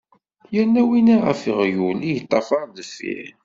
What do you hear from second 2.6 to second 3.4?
deffir.